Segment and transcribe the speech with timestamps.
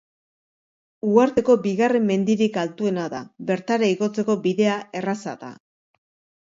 [1.09, 3.21] Uharteko bigarren mendirik altuena da,
[3.53, 5.55] bertara igotzeko bidea erraza da.